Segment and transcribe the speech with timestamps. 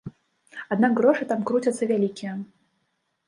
[0.75, 2.33] Аднак грошы там круцяцца вялікія.